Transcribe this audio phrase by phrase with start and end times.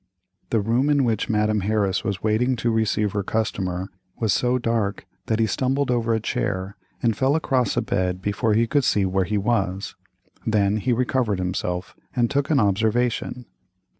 [0.49, 5.05] The room in which Madame Harris was waiting to receive her customer was so dark
[5.27, 9.05] that he stumbled over a chair, and fell across a bed before he could see
[9.05, 9.95] where he was.
[10.43, 13.45] Then he recovered himself, and took an observation.